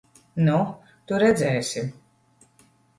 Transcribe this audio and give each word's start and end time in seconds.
Nu, 0.47 0.55
tu 1.05 1.21
redzēsi! 1.27 1.87